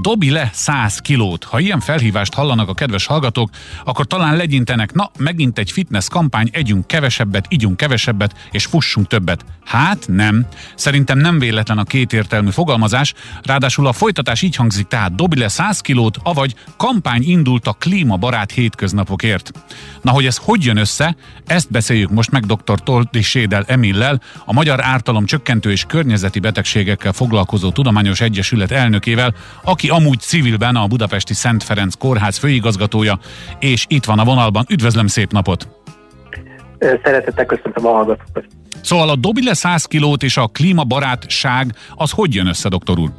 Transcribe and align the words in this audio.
Dobi 0.00 0.30
le 0.30 0.50
100 0.52 0.98
kilót. 0.98 1.44
Ha 1.44 1.58
ilyen 1.58 1.80
felhívást 1.80 2.34
hallanak 2.34 2.68
a 2.68 2.74
kedves 2.74 3.06
hallgatók, 3.06 3.50
akkor 3.84 4.06
talán 4.06 4.36
legyintenek, 4.36 4.92
na, 4.92 5.10
megint 5.18 5.58
egy 5.58 5.70
fitness 5.70 6.08
kampány, 6.08 6.48
együnk 6.52 6.86
kevesebbet, 6.86 7.46
igyunk 7.48 7.76
kevesebbet, 7.76 8.48
és 8.50 8.64
fussunk 8.64 9.06
többet. 9.06 9.44
Hát 9.64 10.04
nem. 10.08 10.46
Szerintem 10.74 11.18
nem 11.18 11.38
véletlen 11.38 11.78
a 11.78 11.84
kétértelmű 11.84 12.50
fogalmazás, 12.50 13.14
ráadásul 13.42 13.86
a 13.86 13.92
folytatás 13.92 14.42
így 14.42 14.56
hangzik, 14.56 14.86
tehát 14.86 15.14
dobi 15.14 15.38
le 15.38 15.48
100 15.48 15.80
kilót, 15.80 16.18
avagy 16.22 16.54
kampány 16.76 17.22
indult 17.22 17.66
a 17.66 17.72
klímabarát 17.72 18.50
hétköznapokért. 18.50 19.52
Na, 20.02 20.10
hogy 20.10 20.26
ez 20.26 20.36
hogy 20.36 20.64
jön 20.64 20.76
össze, 20.76 21.16
ezt 21.46 21.70
beszéljük 21.70 22.10
most 22.10 22.30
meg 22.30 22.46
dr. 22.46 22.82
Toldi 22.82 23.22
Sédel 23.22 23.64
Emillel, 23.66 24.20
a 24.44 24.52
Magyar 24.52 24.84
Ártalom 24.84 25.24
Csökkentő 25.24 25.70
és 25.70 25.84
Környezeti 25.84 26.38
Betegségekkel 26.38 27.12
foglalkozó 27.12 27.70
Tudományos 27.70 28.20
Egyesület 28.20 28.70
elnökével, 28.70 29.34
aki 29.62 29.85
amúgy 29.88 30.20
civilben 30.20 30.76
a 30.76 30.86
Budapesti 30.86 31.34
Szent 31.34 31.62
Ferenc 31.62 31.94
Kórház 31.94 32.38
főigazgatója, 32.38 33.18
és 33.58 33.84
itt 33.88 34.04
van 34.04 34.18
a 34.18 34.24
vonalban. 34.24 34.64
Üdvözlöm, 34.70 35.06
szép 35.06 35.32
napot! 35.32 35.68
Szeretettel 36.78 37.46
köszöntöm 37.46 37.86
a 37.86 37.90
hallgatókat. 37.90 38.44
Szóval 38.82 39.08
a 39.08 39.16
dobi 39.16 39.44
le 39.44 39.54
100 39.54 39.84
kilót 39.84 40.22
és 40.22 40.36
a 40.36 40.46
klímabarátság, 40.46 41.74
az 41.94 42.10
hogy 42.10 42.34
jön 42.34 42.46
össze, 42.46 42.68
doktor 42.68 42.98
úr? 42.98 43.10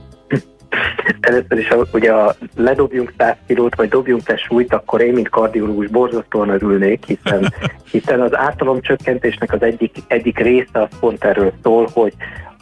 Először 1.19 1.57
is, 1.57 1.67
ugye 1.91 2.11
a 2.11 2.35
ledobjunk 2.55 3.13
100 3.17 3.35
kilót, 3.47 3.75
vagy 3.75 3.89
dobjunk 3.89 4.29
le 4.29 4.37
súlyt, 4.37 4.73
akkor 4.73 5.01
én, 5.01 5.13
mint 5.13 5.29
kardiológus 5.29 5.87
borzasztóan 5.87 6.49
örülnék, 6.49 7.05
hiszen, 7.05 7.53
hiszen 7.91 8.21
az 8.21 8.35
ártalomcsökkentésnek 8.35 9.53
az 9.53 9.61
egyik, 9.61 9.95
egyik 10.07 10.37
része 10.37 10.81
az 10.81 10.99
pont 10.99 11.23
erről 11.23 11.53
szól, 11.63 11.89
hogy 11.93 12.13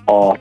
a 0.06 0.38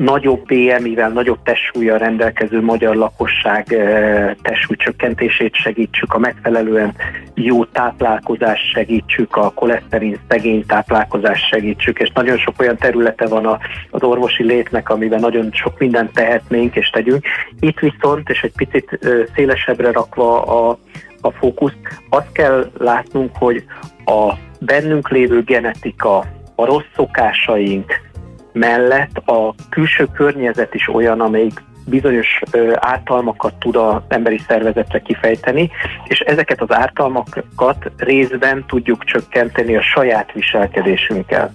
nagyobb 0.00 0.46
BMI-vel, 0.46 1.08
nagyobb 1.08 1.38
testsúlyjal 1.42 1.98
rendelkező 1.98 2.60
magyar 2.60 2.96
lakosság 2.96 3.72
eh, 3.72 4.34
testsúly 4.42 4.76
csökkentését 4.76 5.54
segítsük, 5.54 6.14
a 6.14 6.18
megfelelően 6.18 6.94
jó 7.34 7.64
táplálkozást 7.64 8.70
segítsük, 8.72 9.36
a 9.36 9.50
koleszterin 9.50 10.18
szegény 10.28 10.66
táplálkozást 10.66 11.46
segítsük, 11.46 11.98
és 11.98 12.10
nagyon 12.14 12.38
sok 12.38 12.54
olyan 12.58 12.76
területe 12.76 13.26
van 13.26 13.58
az 13.90 14.02
orvosi 14.02 14.44
létnek, 14.44 14.88
amiben 14.88 15.20
nagyon 15.20 15.48
sok 15.52 15.78
mindent 15.78 16.12
tehetnénk 16.12 16.76
és 16.76 16.88
tegyünk. 16.90 17.24
Itt 17.60 17.78
viszont, 17.78 18.28
és 18.28 18.42
egy 18.42 18.54
picit 18.56 18.98
eh, 19.00 19.10
szélesebbre 19.34 19.92
rakva 19.92 20.42
a, 20.42 20.78
a 21.20 21.30
fókuszt, 21.30 21.78
azt 22.08 22.32
kell 22.32 22.70
látnunk, 22.78 23.30
hogy 23.38 23.64
a 24.04 24.32
bennünk 24.60 25.08
lévő 25.08 25.42
genetika, 25.42 26.24
a 26.54 26.64
rossz 26.64 26.92
szokásaink, 26.96 28.09
mellett 28.52 29.16
a 29.16 29.54
külső 29.68 30.06
környezet 30.14 30.74
is 30.74 30.88
olyan, 30.88 31.20
amelyik 31.20 31.62
bizonyos 31.86 32.40
ártalmakat 32.74 33.54
tud 33.54 33.76
az 33.76 34.02
emberi 34.08 34.38
szervezetre 34.48 35.00
kifejteni, 35.00 35.70
és 36.04 36.18
ezeket 36.18 36.60
az 36.60 36.72
ártalmakat 36.72 37.90
részben 37.96 38.64
tudjuk 38.66 39.04
csökkenteni 39.04 39.76
a 39.76 39.82
saját 39.82 40.32
viselkedésünkkel. 40.32 41.52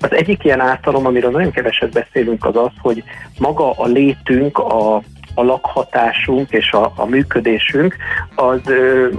Az 0.00 0.12
egyik 0.12 0.44
ilyen 0.44 0.60
ártalom, 0.60 1.06
amiről 1.06 1.30
nagyon 1.30 1.50
keveset 1.50 1.92
beszélünk, 1.92 2.44
az 2.44 2.56
az, 2.56 2.72
hogy 2.80 3.02
maga 3.38 3.70
a 3.70 3.86
létünk, 3.86 4.58
a 4.58 5.02
a 5.34 5.42
lakhatásunk 5.42 6.50
és 6.50 6.72
a, 6.72 6.92
a 6.96 7.04
működésünk 7.04 7.96
az 8.34 8.60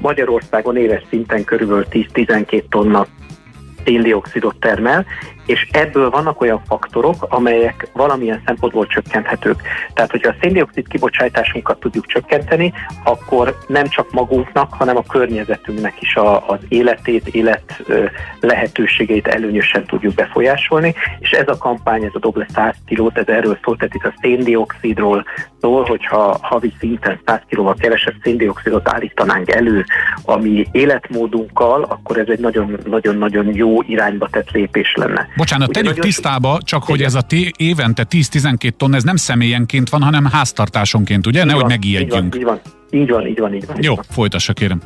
Magyarországon 0.02 0.78
éves 0.78 1.04
szinten 1.10 1.44
körülbelül 1.44 1.86
10-12 1.92 2.64
tonna 2.70 3.08
széndiokszidot 3.86 4.56
termel, 4.60 5.06
és 5.46 5.68
ebből 5.72 6.10
vannak 6.10 6.42
olyan 6.42 6.62
faktorok, 6.68 7.26
amelyek 7.30 7.88
valamilyen 7.94 8.42
szempontból 8.46 8.88
csökkenthetők. 8.88 9.62
Tehát, 9.94 10.12
hogyha 10.12 10.30
a 10.30 10.36
széndiokszid 10.42 10.88
kibocsátásunkat 10.88 11.80
tudjuk 11.80 12.06
csökkenteni, 12.06 12.74
akkor 13.04 13.58
nem 13.68 13.88
csak 13.88 14.12
magunknak, 14.12 14.74
hanem 14.74 14.98
a 14.98 15.04
környezetünknek 15.04 16.02
is 16.02 16.16
a, 16.16 16.50
az 16.50 16.60
életét, 16.68 17.28
élet 17.28 17.84
lehetőségeit 18.40 19.28
előnyösen 19.28 19.86
tudjuk 19.86 20.14
befolyásolni, 20.14 20.96
és 21.20 21.32
ez 21.32 21.48
a 21.48 21.58
kampány, 21.58 22.04
ez 22.04 22.12
a 22.14 22.20
Doble 22.20 22.46
100 22.54 22.76
kilót, 22.86 23.18
ez 23.18 23.28
erről 23.28 23.58
szólt, 23.64 23.78
tehát 23.78 23.96
itt 23.96 24.04
a 24.04 24.14
széndiokszidról 24.22 25.26
szól, 25.62 25.84
hogyha 25.84 26.38
havi 26.42 26.74
szinten 26.80 27.20
100 27.26 27.40
kilóval 27.50 27.76
kevesebb 27.80 28.14
széndiokszidot 28.24 28.90
állítanánk 28.90 29.52
elő, 29.52 29.86
ami 30.26 30.66
életmódunkkal, 30.72 31.84
akkor 31.84 32.18
ez 32.18 32.28
egy 32.28 32.40
nagyon-nagyon 32.86 33.56
jó 33.56 33.82
irányba 33.82 34.28
tett 34.32 34.52
lépés 34.52 34.94
lenne. 34.96 35.28
Bocsánat, 35.36 35.70
Ugye 35.70 35.82
tegyük 35.82 36.00
tisztába, 36.00 36.58
csak 36.64 36.84
igen. 36.84 36.96
hogy 36.96 37.06
ez 37.06 37.16
a 37.16 37.22
té- 37.22 37.52
évente 37.58 38.06
10-12 38.10 38.72
tonn, 38.78 38.94
ez 38.94 39.04
nem 39.04 39.16
személyenként 39.16 39.90
van, 39.90 40.02
hanem 40.02 40.26
háztartásonként, 40.26 41.28
ugye? 41.28 41.40
Így 41.40 41.46
Nehogy 41.46 41.66
megijedjünk. 41.66 42.36
Így 42.36 42.44
van, 42.44 42.60
így 42.90 43.10
van, 43.10 43.28
így 43.28 43.40
van, 43.40 43.54
így 43.54 43.66
van. 43.66 43.78
Jó, 43.82 43.96
folytassa 44.10 44.54
kérem. 44.54 44.82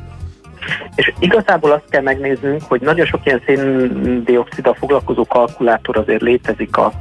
És 0.94 1.12
igazából 1.18 1.70
azt 1.70 1.84
kell 1.90 2.02
megnéznünk, 2.02 2.62
hogy 2.62 2.80
nagyon 2.80 3.06
sok 3.06 3.20
ilyen 3.24 3.42
széndiokszida 3.46 4.74
foglalkozó 4.74 5.24
kalkulátor 5.24 5.96
azért 5.96 6.20
létezik 6.20 6.76
a, 6.76 6.92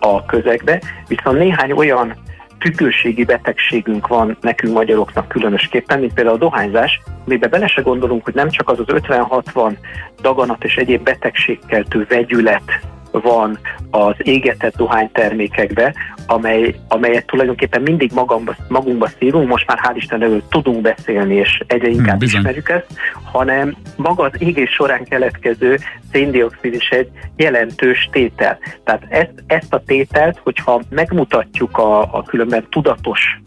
a 0.00 0.24
közegbe, 0.24 0.82
viszont 1.08 1.38
néhány 1.38 1.72
olyan 1.72 2.14
függőségi 2.58 3.24
betegségünk 3.24 4.06
van 4.06 4.36
nekünk 4.40 4.74
magyaroknak 4.74 5.28
különösképpen, 5.28 5.98
mint 5.98 6.14
például 6.14 6.36
a 6.36 6.38
dohányzás, 6.38 7.00
amiben 7.26 7.50
bele 7.50 7.66
se 7.66 7.82
gondolunk, 7.82 8.24
hogy 8.24 8.34
nem 8.34 8.50
csak 8.50 8.68
az 8.68 8.78
az 8.78 8.86
50-60 8.88 9.72
daganat 10.20 10.64
és 10.64 10.76
egyéb 10.76 11.02
betegségkeltő 11.02 12.06
vegyület 12.08 12.80
van 13.20 13.58
az 13.90 14.14
égetett 14.18 14.76
dohánytermékekbe, 14.76 15.94
amely, 16.26 16.74
amelyet 16.88 17.26
tulajdonképpen 17.26 17.82
mindig 17.82 18.10
magamba, 18.14 18.56
magunkba 18.68 19.08
szívunk, 19.18 19.48
most 19.48 19.66
már 19.66 19.78
hál' 19.82 19.96
Istenről 19.96 20.42
tudunk 20.48 20.80
beszélni, 20.80 21.34
és 21.34 21.60
egyre 21.66 21.88
inkább 21.88 22.18
hmm, 22.18 22.26
ismerjük 22.26 22.68
ezt, 22.68 22.86
hanem 23.32 23.76
maga 23.96 24.24
az 24.24 24.32
égés 24.38 24.70
során 24.70 25.04
keletkező 25.04 25.78
széndiokszid 26.12 26.74
is 26.74 26.88
egy 26.88 27.10
jelentős 27.36 28.08
tétel. 28.12 28.58
Tehát 28.84 29.02
ezt, 29.08 29.44
ezt 29.46 29.74
a 29.74 29.82
tételt, 29.86 30.40
hogyha 30.42 30.82
megmutatjuk 30.90 31.78
a, 31.78 32.00
a 32.00 32.22
különben 32.22 32.66
tudatos 32.70 33.40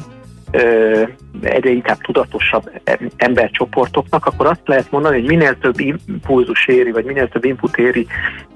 egyre 1.42 1.70
inkább 1.70 1.98
tudatosabb 1.98 2.72
embercsoportoknak, 3.16 4.26
akkor 4.26 4.46
azt 4.46 4.62
lehet 4.66 4.92
mondani, 4.92 5.20
hogy 5.20 5.28
minél 5.28 5.58
több 5.58 5.80
impulzus 5.80 6.68
éri, 6.68 6.92
vagy 6.92 7.06
minél 7.06 7.30
több 7.30 7.44
input 7.46 7.78
éri 7.78 8.08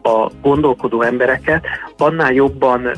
a 0.03 0.31
gondolkodó 0.41 1.01
embereket, 1.01 1.65
annál 1.97 2.33
jobban 2.33 2.89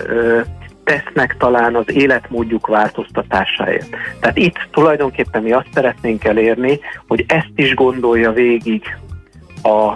tesznek 0.84 1.36
talán 1.38 1.76
az 1.76 1.92
életmódjuk 1.92 2.68
változtatásáért. 2.68 3.96
Tehát 4.20 4.38
itt 4.38 4.68
tulajdonképpen 4.72 5.44
mi 5.44 5.52
azt 5.52 5.68
szeretnénk 5.74 6.24
elérni, 6.24 6.80
hogy 7.08 7.26
ezt 7.28 7.52
is 7.56 7.74
gondolja 7.74 8.32
végig 8.32 8.84
a 9.64 9.94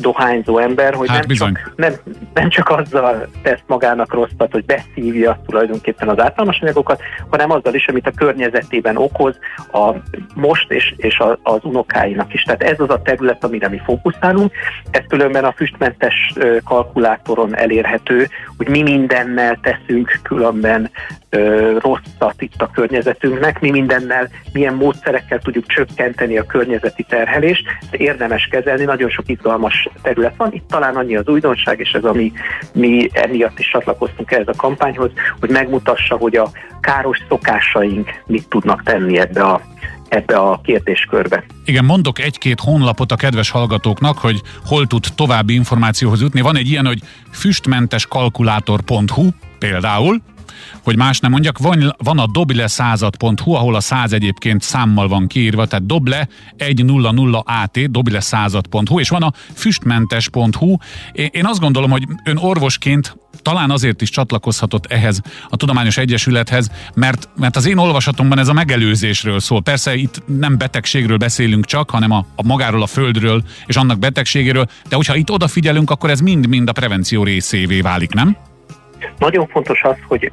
dohányzó 0.00 0.58
ember, 0.58 0.94
hogy 0.94 1.08
hát 1.08 1.26
nem, 1.26 1.36
csak, 1.36 1.72
nem, 1.76 1.92
nem 2.34 2.48
csak 2.48 2.68
azzal 2.68 3.28
tesz 3.42 3.62
magának 3.66 4.12
rosszat, 4.12 4.52
hogy 4.52 4.64
beszívja 4.64 5.40
tulajdonképpen 5.46 6.08
az 6.08 6.18
általános 6.18 6.60
anyagokat, 6.60 7.02
hanem 7.30 7.50
azzal 7.50 7.74
is, 7.74 7.86
amit 7.86 8.06
a 8.06 8.12
környezetében 8.16 8.96
okoz 8.96 9.38
a 9.72 9.94
most 10.34 10.70
és, 10.70 10.94
és 10.96 11.18
a, 11.18 11.38
az 11.42 11.58
unokáinak 11.62 12.34
is. 12.34 12.42
Tehát 12.42 12.62
ez 12.62 12.80
az 12.80 12.90
a 12.90 13.02
terület, 13.02 13.44
amire 13.44 13.68
mi 13.68 13.80
fókuszálunk. 13.84 14.52
Ez 14.90 15.02
különben 15.08 15.44
a 15.44 15.52
füstmentes 15.52 16.34
kalkulátoron 16.64 17.56
elérhető, 17.56 18.28
hogy 18.56 18.68
mi 18.68 18.82
mindennel 18.82 19.58
teszünk 19.62 20.20
különben 20.22 20.90
ö, 21.30 21.76
rosszat 21.78 22.34
itt 22.42 22.62
a 22.62 22.70
környezetünknek, 22.70 23.60
mi 23.60 23.70
mindennel, 23.70 24.28
milyen 24.52 24.74
módszerekkel 24.74 25.38
tudjuk 25.38 25.66
csökkenteni 25.66 26.38
a 26.38 26.46
környezeti 26.46 27.02
terhelést, 27.02 27.64
érdemes 27.90 28.48
kezelni, 28.50 28.84
nagyon 28.84 29.10
sok 29.10 29.28
izgalmas 29.28 29.88
terület 30.02 30.36
van. 30.36 30.52
Itt 30.52 30.68
talán 30.68 30.96
annyi 30.96 31.16
az 31.16 31.28
újdonság, 31.28 31.80
és 31.80 31.90
ez 31.90 32.04
ami 32.04 32.32
mi 32.72 33.08
emiatt 33.12 33.58
is 33.58 33.70
csatlakoztunk 33.70 34.30
ehhez 34.30 34.48
a 34.48 34.54
kampányhoz, 34.56 35.10
hogy 35.40 35.50
megmutassa, 35.50 36.16
hogy 36.16 36.36
a 36.36 36.50
káros 36.80 37.18
szokásaink 37.28 38.10
mit 38.26 38.48
tudnak 38.48 38.82
tenni 38.82 39.18
ebbe 39.18 39.42
a 39.42 39.60
ebbe 40.10 40.36
a 40.36 40.60
kérdéskörbe. 40.64 41.44
Igen, 41.64 41.84
mondok 41.84 42.18
egy-két 42.18 42.60
honlapot 42.60 43.12
a 43.12 43.16
kedves 43.16 43.50
hallgatóknak, 43.50 44.18
hogy 44.18 44.40
hol 44.66 44.86
tud 44.86 45.04
további 45.14 45.54
információhoz 45.54 46.20
jutni. 46.20 46.40
Van 46.40 46.56
egy 46.56 46.68
ilyen, 46.68 46.86
hogy 46.86 47.00
füstmenteskalkulátor.hu 47.32 49.28
például, 49.58 50.20
hogy 50.82 50.96
más 50.96 51.20
nem 51.20 51.30
mondjak, 51.30 51.58
van, 51.58 51.94
van 51.98 52.18
a 52.18 52.26
doble100.hu, 52.26 53.52
ahol 53.52 53.74
a 53.74 53.80
száz 53.80 54.12
egyébként 54.12 54.62
számmal 54.62 55.08
van 55.08 55.26
kiírva, 55.26 55.66
tehát 55.66 55.86
doble 55.86 56.28
100 56.58 57.42
AT, 57.44 57.78
doble100.hu, 57.78 59.00
és 59.00 59.08
van 59.08 59.22
a 59.22 59.32
füstmentes.hu. 59.54 60.76
Én 61.12 61.46
azt 61.46 61.60
gondolom, 61.60 61.90
hogy 61.90 62.06
ön 62.24 62.36
orvosként 62.36 63.16
talán 63.42 63.70
azért 63.70 64.02
is 64.02 64.10
csatlakozhatott 64.10 64.86
ehhez 64.86 65.20
a 65.48 65.56
Tudományos 65.56 65.96
Egyesülethez, 65.96 66.70
mert, 66.94 67.28
mert 67.36 67.56
az 67.56 67.66
én 67.66 67.76
olvasatomban 67.76 68.38
ez 68.38 68.48
a 68.48 68.52
megelőzésről 68.52 69.40
szól. 69.40 69.62
Persze 69.62 69.94
itt 69.94 70.22
nem 70.38 70.58
betegségről 70.58 71.16
beszélünk 71.16 71.64
csak, 71.64 71.90
hanem 71.90 72.10
a, 72.10 72.26
a 72.36 72.42
magáról 72.42 72.82
a 72.82 72.86
földről 72.86 73.42
és 73.66 73.76
annak 73.76 73.98
betegségéről, 73.98 74.66
de 74.88 74.96
hogyha 74.96 75.16
itt 75.16 75.30
odafigyelünk, 75.30 75.90
akkor 75.90 76.10
ez 76.10 76.20
mind-mind 76.20 76.68
a 76.68 76.72
prevenció 76.72 77.24
részévé 77.24 77.80
válik, 77.80 78.12
nem? 78.12 78.49
Nagyon 79.18 79.48
fontos 79.48 79.82
az, 79.82 79.96
hogy 80.08 80.32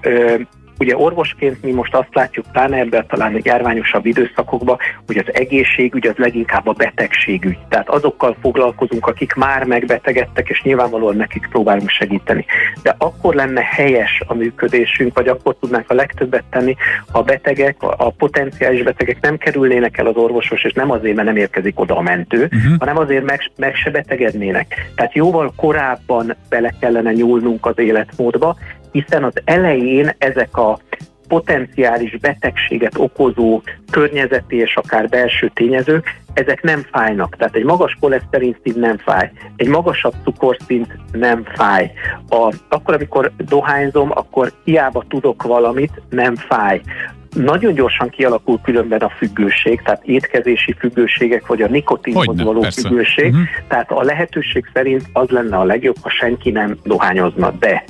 ugye 0.80 0.98
orvosként 0.98 1.64
mi 1.64 1.72
most 1.72 1.96
azt 1.96 2.14
látjuk, 2.16 2.46
pláne 2.52 2.78
ebben 2.78 3.06
talán 3.08 3.36
a 3.36 3.40
járványosabb 3.44 4.06
időszakokban, 4.06 4.78
hogy 5.06 5.18
az 5.18 5.34
egészségügy 5.34 6.08
az 6.08 6.16
leginkább 6.16 6.68
a 6.68 6.72
betegségügy. 6.72 7.58
Tehát 7.70 7.90
azokkal 7.90 8.36
foglalkozunk, 8.42 9.08
akik 9.08 9.34
már 9.34 9.64
megbetegedtek, 9.64 10.50
és 10.50 10.62
nyilvánvalóan 10.62 11.16
nekik 11.16 11.48
próbálunk 11.50 11.90
segíteni. 11.90 12.46
De 12.82 12.96
akkor 12.98 13.36
lenne 13.36 13.62
helyes 13.62 14.22
a 14.28 14.34
működésünk, 14.34 15.16
vagy 15.16 15.28
akkor 15.28 15.56
tudnánk 15.60 15.90
a 15.90 15.94
legtöbbet 15.94 16.44
tenni, 16.50 16.76
ha 17.12 17.20
a 17.20 17.24
betegek, 17.24 17.76
a 17.82 18.10
potenciális 18.10 18.84
betegek 18.84 19.22
nem 19.22 19.38
kerülnének 19.38 19.98
el 19.98 20.06
az 20.06 20.16
orvosos, 20.16 20.64
és 20.64 20.74
nem 20.74 20.92
azért, 20.92 21.16
mert 21.16 21.28
nem 21.28 21.38
érkezik 21.38 21.80
oda 21.80 21.98
a 21.98 22.02
mentő, 22.02 22.44
uh-huh. 22.44 22.80
hanem 22.80 22.98
azért 22.98 23.26
meg, 23.26 23.52
meg 23.56 23.76
se 23.76 23.90
betegednének. 23.90 24.92
Tehát 24.96 25.14
jóval 25.14 25.54
korábban 25.56 26.36
bele 26.50 26.74
kellene 26.80 27.12
nyúlnunk 27.12 27.66
az 27.66 27.80
életmódba, 27.80 28.56
hiszen 29.02 29.24
az 29.24 29.34
elején 29.44 30.12
ezek 30.18 30.58
a 30.58 30.80
potenciális 31.28 32.18
betegséget 32.18 32.98
okozó 32.98 33.62
környezeti 33.92 34.56
és 34.56 34.76
akár 34.76 35.10
belső 35.10 35.52
tényezők, 35.54 36.16
ezek 36.34 36.62
nem 36.62 36.86
fájnak. 36.92 37.36
Tehát 37.38 37.56
egy 37.56 37.64
magas 37.64 37.98
koleszterin 38.00 38.58
szint 38.64 38.76
nem 38.76 38.98
fáj, 38.98 39.32
egy 39.56 39.68
magasabb 39.68 40.14
cukorszint 40.24 40.98
nem 41.12 41.44
fáj. 41.56 41.92
A, 42.30 42.54
akkor, 42.70 42.94
amikor 42.94 43.32
dohányzom, 43.38 44.12
akkor 44.12 44.52
hiába 44.64 45.04
tudok 45.08 45.44
valamit, 45.44 46.02
nem 46.10 46.36
fáj 46.36 46.82
nagyon 47.38 47.74
gyorsan 47.74 48.10
kialakul 48.10 48.60
különben 48.64 49.00
a 49.00 49.10
függőség, 49.10 49.82
tehát 49.82 50.04
étkezési 50.06 50.74
függőségek, 50.80 51.48
vagy 51.48 51.62
a 51.62 51.68
nikotinhoz 51.68 52.44
való 52.44 52.60
persze. 52.60 52.82
függőség. 52.82 53.26
Uh-huh. 53.26 53.46
Tehát 53.68 53.92
a 53.92 54.04
lehetőség 54.04 54.66
szerint 54.74 55.04
az 55.14 55.30
lenne 55.30 55.58
a 55.58 55.64
legjobb, 55.64 55.96
ha 56.02 56.10
senki 56.10 56.52
nem 56.52 56.78
dohányozna. 56.84 57.52
De 57.60 57.84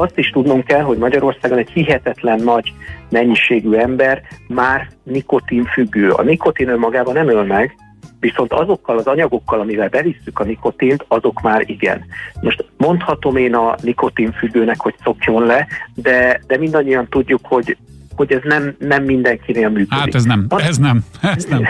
azt 0.00 0.18
is 0.18 0.30
tudnunk 0.30 0.64
kell, 0.64 0.82
hogy 0.82 0.98
Magyarországon 0.98 1.58
egy 1.58 1.70
hihetetlen 1.70 2.40
nagy 2.42 2.72
mennyiségű 3.10 3.72
ember 3.72 4.22
már 4.48 4.88
nikotin 5.02 5.64
függő. 5.64 6.10
A 6.10 6.22
nikotin 6.22 6.68
önmagában 6.68 7.14
nem 7.14 7.28
öl 7.28 7.44
meg, 7.44 7.76
viszont 8.20 8.52
azokkal 8.52 8.98
az 8.98 9.06
anyagokkal, 9.06 9.60
amivel 9.60 9.88
bevisszük 9.88 10.38
a 10.38 10.44
nikotint, 10.44 11.04
azok 11.08 11.40
már 11.40 11.62
igen. 11.66 12.04
Most 12.40 12.64
mondhatom 12.76 13.36
én 13.36 13.54
a 13.54 13.74
nikotin 13.82 14.32
függőnek, 14.32 14.80
hogy 14.80 14.94
szokjon 15.02 15.46
le, 15.46 15.66
de, 15.94 16.40
de 16.46 16.58
mindannyian 16.58 17.08
tudjuk, 17.08 17.40
hogy 17.42 17.76
hogy 18.20 18.32
ez 18.32 18.40
nem, 18.42 18.74
nem 18.78 19.04
mindenkinél 19.04 19.68
működik. 19.68 19.92
Hát 19.92 20.14
ez 20.14 20.24
nem, 20.24 20.46
van, 20.48 20.60
ez 20.60 20.78
nem, 20.78 21.04
ez 21.22 21.44
nem. 21.44 21.64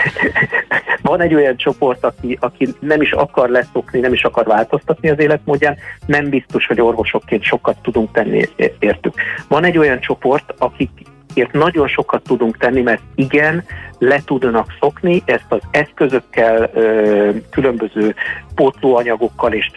van 1.01 1.21
egy 1.21 1.33
olyan 1.33 1.57
csoport, 1.57 2.05
aki, 2.05 2.37
aki 2.41 2.67
nem 2.79 3.01
is 3.01 3.11
akar 3.11 3.49
leszokni, 3.49 3.99
nem 3.99 4.13
is 4.13 4.23
akar 4.23 4.45
változtatni 4.45 5.09
az 5.09 5.19
életmódján, 5.19 5.77
nem 6.05 6.29
biztos, 6.29 6.65
hogy 6.65 6.81
orvosokként 6.81 7.43
sokat 7.43 7.77
tudunk 7.81 8.11
tenni 8.11 8.49
értük. 8.79 9.13
Van 9.47 9.63
egy 9.63 9.77
olyan 9.77 9.99
csoport, 9.99 10.53
akik 10.57 10.89
ért 11.33 11.51
nagyon 11.51 11.87
sokat 11.87 12.23
tudunk 12.23 12.57
tenni, 12.57 12.81
mert 12.81 13.01
igen, 13.15 13.63
le 13.99 14.21
tudnak 14.25 14.73
szokni, 14.79 15.21
ezt 15.25 15.45
az 15.49 15.59
eszközökkel, 15.71 16.71
különböző 17.49 18.15
pótlóanyagokkal 18.55 19.53
és 19.53 19.69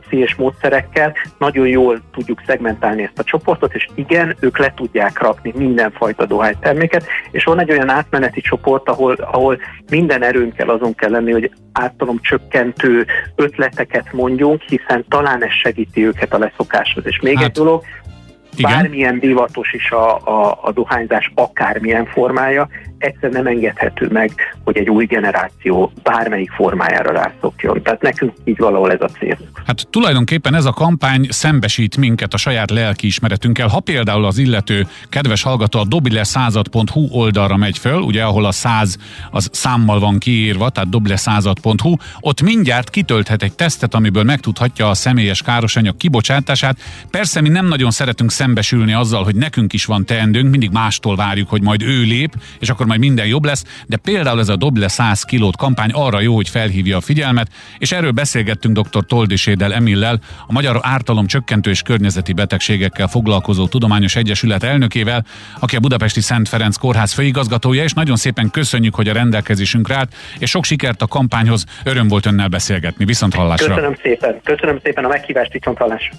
pszichés 0.00 0.34
módszerekkel 0.34 1.14
nagyon 1.38 1.66
jól 1.66 2.00
tudjuk 2.12 2.42
szegmentálni 2.46 3.02
ezt 3.02 3.18
a 3.18 3.24
csoportot, 3.24 3.74
és 3.74 3.86
igen, 3.94 4.36
ők 4.40 4.58
le 4.58 4.72
tudják 4.76 5.22
rakni 5.22 5.52
mindenfajta 5.56 6.26
dohányterméket, 6.26 7.06
és 7.30 7.44
van 7.44 7.60
egy 7.60 7.70
olyan 7.70 7.88
átmeneti 7.88 8.40
csoport, 8.40 8.88
ahol, 8.88 9.12
ahol 9.12 9.58
minden 9.90 10.22
erőnkkel 10.22 10.68
azon 10.68 10.94
kell 10.94 11.10
lenni, 11.10 11.32
hogy 11.32 11.50
általom 11.72 12.18
csökkentő 12.20 13.06
ötleteket 13.36 14.12
mondjunk, 14.12 14.62
hiszen 14.62 15.04
talán 15.08 15.44
ez 15.44 15.52
segíti 15.52 16.06
őket 16.06 16.34
a 16.34 16.38
leszokáshoz. 16.38 17.06
És 17.06 17.20
még 17.20 17.36
hát, 17.36 17.44
egy 17.44 17.52
dolog, 17.52 17.82
igen. 18.60 18.72
bármilyen 18.72 19.18
divatos 19.18 19.72
is 19.72 19.90
a, 19.90 20.16
a, 20.16 20.58
a 20.62 20.72
dohányzás, 20.72 21.32
akármilyen 21.34 22.06
formája, 22.06 22.68
egyszer 23.00 23.30
nem 23.30 23.46
engedhető 23.46 24.08
meg, 24.12 24.32
hogy 24.64 24.76
egy 24.76 24.88
új 24.88 25.06
generáció 25.06 25.92
bármelyik 26.02 26.50
formájára 26.50 27.12
rászokjon. 27.12 27.82
Tehát 27.82 28.02
nekünk 28.02 28.32
így 28.44 28.58
valahol 28.58 28.92
ez 28.92 29.00
a 29.00 29.08
cél. 29.08 29.38
Hát 29.66 29.86
tulajdonképpen 29.90 30.54
ez 30.54 30.64
a 30.64 30.72
kampány 30.72 31.26
szembesít 31.30 31.96
minket 31.96 32.34
a 32.34 32.36
saját 32.36 32.70
lelkiismeretünkkel. 32.70 33.68
Ha 33.68 33.80
például 33.80 34.24
az 34.24 34.38
illető 34.38 34.86
kedves 35.08 35.42
hallgató 35.42 35.78
a 35.78 35.84
dobileszázad.hu 35.84 37.08
oldalra 37.10 37.56
megy 37.56 37.78
föl, 37.78 38.00
ugye 38.00 38.22
ahol 38.22 38.44
a 38.44 38.52
száz 38.52 38.96
az 39.30 39.48
számmal 39.52 40.00
van 40.00 40.18
kiírva, 40.18 40.70
tehát 40.70 40.90
dobileszázad.hu, 40.90 41.94
ott 42.20 42.42
mindjárt 42.42 42.90
kitölthet 42.90 43.42
egy 43.42 43.52
tesztet, 43.52 43.94
amiből 43.94 44.22
megtudhatja 44.22 44.88
a 44.88 44.94
személyes 44.94 45.42
károsanyag 45.42 45.96
kibocsátását. 45.96 46.78
Persze 47.10 47.40
mi 47.40 47.48
nem 47.48 47.66
nagyon 47.66 47.90
szeretünk 47.90 48.30
szembesülni 48.30 48.92
azzal, 48.92 49.24
hogy 49.24 49.34
nekünk 49.34 49.72
is 49.72 49.84
van 49.84 50.04
teendőnk, 50.04 50.50
mindig 50.50 50.70
mástól 50.70 51.16
várjuk, 51.16 51.48
hogy 51.48 51.62
majd 51.62 51.82
ő 51.82 52.02
lép, 52.02 52.34
és 52.58 52.68
akkor 52.70 52.86
majd 52.90 53.02
minden 53.02 53.26
jobb 53.26 53.44
lesz, 53.44 53.64
de 53.86 53.96
például 53.96 54.38
ez 54.38 54.48
a 54.48 54.56
Doble 54.56 54.88
100 54.88 55.22
kilót 55.22 55.56
kampány 55.56 55.90
arra 55.92 56.20
jó, 56.20 56.34
hogy 56.34 56.48
felhívja 56.48 56.96
a 56.96 57.00
figyelmet, 57.00 57.48
és 57.78 57.92
erről 57.92 58.10
beszélgettünk 58.10 58.78
dr. 58.78 59.04
Toldisédel 59.06 59.72
Emillel, 59.72 60.20
a 60.46 60.52
Magyar 60.52 60.78
Ártalom 60.82 61.26
Csökkentő 61.26 61.70
és 61.70 61.82
Környezeti 61.82 62.32
Betegségekkel 62.32 63.08
foglalkozó 63.08 63.66
Tudományos 63.66 64.16
Egyesület 64.16 64.62
elnökével, 64.62 65.24
aki 65.60 65.76
a 65.76 65.80
Budapesti 65.80 66.20
Szent 66.20 66.48
Ferenc 66.48 66.76
Kórház 66.76 67.12
főigazgatója, 67.12 67.82
és 67.82 67.92
nagyon 67.92 68.16
szépen 68.16 68.50
köszönjük, 68.50 68.94
hogy 68.94 69.08
a 69.08 69.12
rendelkezésünkre 69.12 69.96
állt, 69.96 70.14
és 70.38 70.50
sok 70.50 70.64
sikert 70.64 71.02
a 71.02 71.06
kampányhoz, 71.06 71.64
öröm 71.84 72.08
volt 72.08 72.26
önnel 72.26 72.48
beszélgetni. 72.48 73.04
Viszont 73.04 73.34
hallásra. 73.34 73.74
Köszönöm 73.74 73.96
szépen, 74.02 74.40
köszönöm 74.44 74.78
szépen 74.82 75.04
a 75.04 75.08
meghívást, 75.08 75.52
viszont 75.52 75.78
hallásra. 75.78 76.16